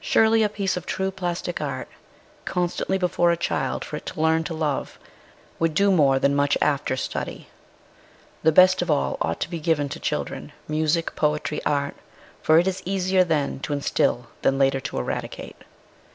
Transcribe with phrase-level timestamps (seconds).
[0.00, 1.88] Surely a piece of true plastic art,
[2.44, 4.98] constantly before a child for it to learn to love,
[5.58, 7.48] would do more than much after study.
[8.42, 11.94] The best of all ought to be given to children music, poetry, art
[12.42, 15.56] for it is easier then to instil than later to eradicate.